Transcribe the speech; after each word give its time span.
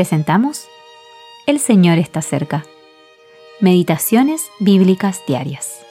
presentamos 0.00 0.66
El 1.46 1.60
Señor 1.60 1.98
está 1.98 2.22
cerca. 2.22 2.64
Meditaciones 3.60 4.40
Bíblicas 4.58 5.20
Diarias. 5.28 5.82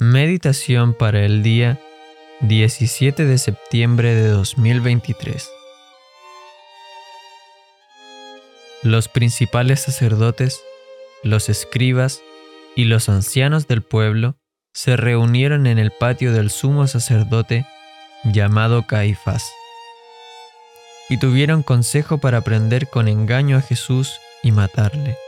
Meditación 0.00 0.94
para 0.94 1.24
el 1.24 1.44
día 1.44 1.78
17 2.40 3.24
de 3.24 3.38
septiembre 3.38 4.16
de 4.16 4.30
2023. 4.30 5.48
Los 8.82 9.06
principales 9.06 9.78
sacerdotes, 9.78 10.60
los 11.22 11.48
escribas 11.48 12.20
y 12.74 12.86
los 12.86 13.08
ancianos 13.08 13.68
del 13.68 13.82
pueblo 13.82 14.34
se 14.74 14.96
reunieron 14.96 15.68
en 15.68 15.78
el 15.78 15.92
patio 15.92 16.32
del 16.32 16.50
sumo 16.50 16.88
sacerdote 16.88 17.64
llamado 18.24 18.88
Caifás 18.88 19.52
y 21.12 21.18
tuvieron 21.18 21.62
consejo 21.62 22.16
para 22.16 22.40
prender 22.40 22.88
con 22.88 23.06
engaño 23.06 23.58
a 23.58 23.60
Jesús 23.60 24.18
y 24.42 24.50
matarle. 24.50 25.18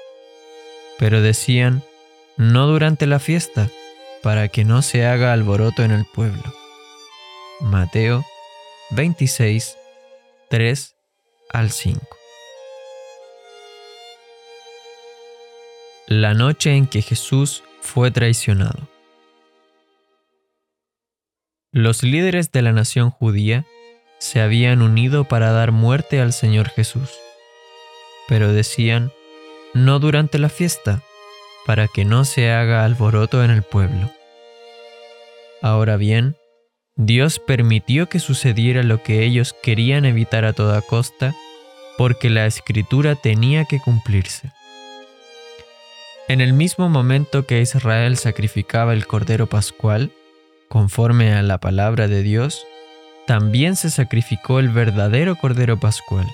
Pero 0.99 1.21
decían, 1.21 1.83
no 2.39 2.67
durante 2.67 3.07
la 3.07 3.19
fiesta, 3.19 3.69
para 4.23 4.49
que 4.49 4.65
no 4.65 4.81
se 4.81 5.05
haga 5.05 5.35
alboroto 5.35 5.83
en 5.83 5.91
el 5.91 6.07
pueblo. 6.07 6.43
Mateo 7.61 8.25
26, 8.93 9.77
3 10.49 10.97
al 11.51 11.71
5. 11.71 12.01
La 16.07 16.33
noche 16.33 16.75
en 16.77 16.87
que 16.87 17.03
Jesús 17.03 17.63
fue 17.83 18.11
traicionado. 18.11 18.89
Los 21.73 22.03
líderes 22.03 22.53
de 22.53 22.63
la 22.63 22.73
nación 22.73 23.11
judía 23.11 23.67
se 24.25 24.41
habían 24.41 24.81
unido 24.81 25.25
para 25.25 25.53
dar 25.53 25.71
muerte 25.71 26.19
al 26.19 26.33
Señor 26.33 26.71
Jesús, 26.71 27.11
pero 28.27 28.55
decían, 28.55 29.13
no 29.75 29.99
durante 29.99 30.39
la 30.39 30.49
fiesta, 30.49 31.03
para 31.67 31.89
que 31.89 32.07
no 32.07 32.25
se 32.25 32.51
haga 32.51 32.87
alboroto 32.87 33.45
en 33.45 33.51
el 33.51 33.63
pueblo. 33.63 34.11
Ahora 35.61 35.99
bien, 35.99 36.37
Dios 36.97 37.39
permitió 37.39 38.09
que 38.09 38.19
sucediera 38.19 38.83
lo 38.83 39.03
que 39.03 39.25
ellos 39.25 39.55
querían 39.63 40.07
evitar 40.07 40.47
a 40.47 40.55
toda 40.55 40.81
costa, 40.81 41.35
porque 41.99 42.31
la 42.31 42.47
escritura 42.47 43.17
tenía 43.17 43.67
que 43.67 43.79
cumplirse. 43.79 44.53
En 46.29 46.41
el 46.41 46.55
mismo 46.55 46.89
momento 46.89 47.45
que 47.45 47.61
Israel 47.61 48.17
sacrificaba 48.17 48.95
el 48.95 49.07
Cordero 49.07 49.49
Pascual, 49.49 50.13
conforme 50.71 51.35
a 51.35 51.43
la 51.43 51.59
palabra 51.59 52.09
de 52.09 52.23
Dios, 52.23 52.67
también 53.27 53.77
se 53.77 53.91
sacrificó 53.91 54.59
el 54.59 54.69
verdadero 54.69 55.37
Cordero 55.37 55.79
Pascual. 55.79 56.27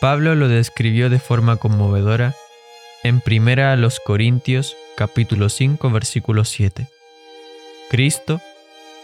Pablo 0.00 0.34
lo 0.34 0.48
describió 0.48 1.10
de 1.10 1.18
forma 1.18 1.56
conmovedora 1.56 2.34
en 3.02 3.20
primera 3.20 3.72
a 3.72 3.76
los 3.76 4.00
Corintios 4.00 4.76
capítulo 4.96 5.48
5 5.48 5.90
versículo 5.90 6.44
7. 6.44 6.88
Cristo, 7.90 8.40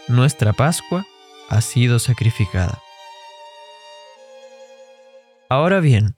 nuestra 0.07 0.53
Pascua, 0.53 1.05
ha 1.49 1.61
sido 1.61 1.99
sacrificada. 1.99 2.81
Ahora 5.49 5.79
bien, 5.79 6.15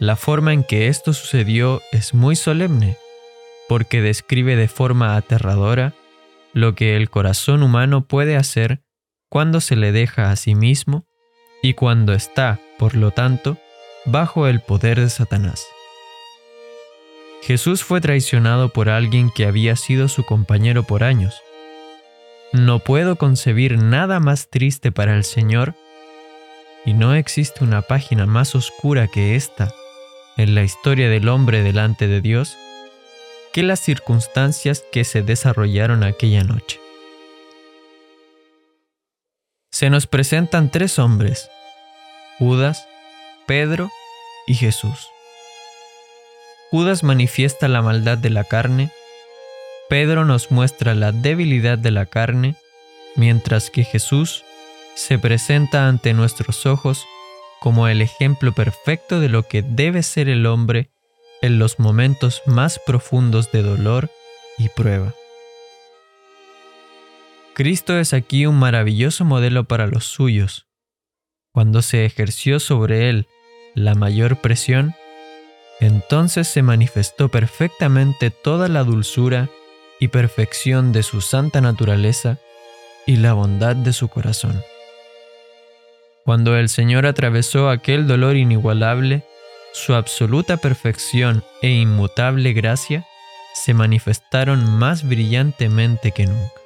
la 0.00 0.16
forma 0.16 0.52
en 0.52 0.64
que 0.64 0.88
esto 0.88 1.12
sucedió 1.12 1.80
es 1.92 2.14
muy 2.14 2.34
solemne, 2.36 2.96
porque 3.68 4.02
describe 4.02 4.56
de 4.56 4.68
forma 4.68 5.16
aterradora 5.16 5.94
lo 6.52 6.74
que 6.74 6.96
el 6.96 7.10
corazón 7.10 7.62
humano 7.62 8.06
puede 8.06 8.36
hacer 8.36 8.82
cuando 9.34 9.60
se 9.60 9.74
le 9.74 9.90
deja 9.90 10.30
a 10.30 10.36
sí 10.36 10.54
mismo 10.54 11.08
y 11.60 11.74
cuando 11.74 12.12
está, 12.12 12.60
por 12.78 12.94
lo 12.94 13.10
tanto, 13.10 13.58
bajo 14.04 14.46
el 14.46 14.60
poder 14.60 15.00
de 15.00 15.10
Satanás. 15.10 15.66
Jesús 17.42 17.82
fue 17.82 18.00
traicionado 18.00 18.68
por 18.72 18.88
alguien 18.88 19.30
que 19.34 19.46
había 19.46 19.74
sido 19.74 20.06
su 20.06 20.24
compañero 20.24 20.84
por 20.84 21.02
años. 21.02 21.42
No 22.52 22.78
puedo 22.78 23.16
concebir 23.16 23.76
nada 23.76 24.20
más 24.20 24.50
triste 24.50 24.92
para 24.92 25.16
el 25.16 25.24
Señor 25.24 25.74
y 26.84 26.94
no 26.94 27.16
existe 27.16 27.64
una 27.64 27.82
página 27.82 28.26
más 28.26 28.54
oscura 28.54 29.08
que 29.08 29.34
esta 29.34 29.74
en 30.36 30.54
la 30.54 30.62
historia 30.62 31.08
del 31.10 31.28
hombre 31.28 31.64
delante 31.64 32.06
de 32.06 32.20
Dios 32.20 32.56
que 33.52 33.64
las 33.64 33.80
circunstancias 33.80 34.84
que 34.92 35.02
se 35.02 35.22
desarrollaron 35.22 36.04
aquella 36.04 36.44
noche. 36.44 36.83
Se 39.74 39.90
nos 39.90 40.06
presentan 40.06 40.70
tres 40.70 41.00
hombres, 41.00 41.50
Judas, 42.38 42.86
Pedro 43.44 43.90
y 44.46 44.54
Jesús. 44.54 45.08
Judas 46.70 47.02
manifiesta 47.02 47.66
la 47.66 47.82
maldad 47.82 48.16
de 48.16 48.30
la 48.30 48.44
carne, 48.44 48.92
Pedro 49.88 50.24
nos 50.24 50.52
muestra 50.52 50.94
la 50.94 51.10
debilidad 51.10 51.76
de 51.76 51.90
la 51.90 52.06
carne, 52.06 52.54
mientras 53.16 53.68
que 53.68 53.82
Jesús 53.82 54.44
se 54.94 55.18
presenta 55.18 55.88
ante 55.88 56.14
nuestros 56.14 56.66
ojos 56.66 57.04
como 57.58 57.88
el 57.88 58.00
ejemplo 58.00 58.52
perfecto 58.52 59.18
de 59.18 59.28
lo 59.28 59.42
que 59.42 59.62
debe 59.62 60.04
ser 60.04 60.28
el 60.28 60.46
hombre 60.46 60.92
en 61.42 61.58
los 61.58 61.80
momentos 61.80 62.42
más 62.46 62.78
profundos 62.78 63.50
de 63.50 63.64
dolor 63.64 64.08
y 64.56 64.68
prueba. 64.68 65.14
Cristo 67.54 68.00
es 68.00 68.12
aquí 68.12 68.46
un 68.46 68.58
maravilloso 68.58 69.24
modelo 69.24 69.62
para 69.62 69.86
los 69.86 70.06
suyos. 70.06 70.66
Cuando 71.52 71.82
se 71.82 72.04
ejerció 72.04 72.58
sobre 72.58 73.08
él 73.08 73.28
la 73.76 73.94
mayor 73.94 74.40
presión, 74.40 74.92
entonces 75.78 76.48
se 76.48 76.62
manifestó 76.62 77.28
perfectamente 77.28 78.30
toda 78.30 78.66
la 78.66 78.82
dulzura 78.82 79.48
y 80.00 80.08
perfección 80.08 80.90
de 80.90 81.04
su 81.04 81.20
santa 81.20 81.60
naturaleza 81.60 82.38
y 83.06 83.16
la 83.16 83.34
bondad 83.34 83.76
de 83.76 83.92
su 83.92 84.08
corazón. 84.08 84.60
Cuando 86.24 86.56
el 86.56 86.68
Señor 86.68 87.06
atravesó 87.06 87.70
aquel 87.70 88.08
dolor 88.08 88.34
inigualable, 88.34 89.22
su 89.72 89.94
absoluta 89.94 90.56
perfección 90.56 91.44
e 91.62 91.70
inmutable 91.70 92.52
gracia 92.52 93.06
se 93.54 93.74
manifestaron 93.74 94.68
más 94.76 95.06
brillantemente 95.06 96.10
que 96.10 96.26
nunca. 96.26 96.63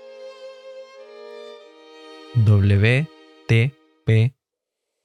W. 2.37 3.07
T. 3.49 3.73
P. 4.07 4.33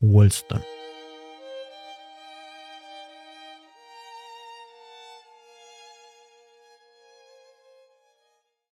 Wollstone 0.04 0.73